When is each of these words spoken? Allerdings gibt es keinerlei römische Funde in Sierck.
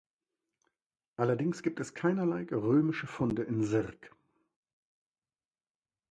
Allerdings 1.15 1.61
gibt 1.61 1.79
es 1.79 1.93
keinerlei 1.93 2.47
römische 2.51 3.05
Funde 3.05 3.43
in 3.43 3.63
Sierck. 3.63 4.11